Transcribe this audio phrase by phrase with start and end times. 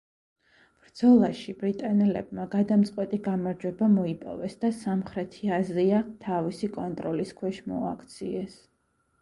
[0.85, 8.59] ბრძოლაში ბრიტანელებმა გადამწყვეტი გამარჯვება მოიპოვეს და სამხრეთი აზია თავისი კონტროლის ქვეშ მოაქციეს.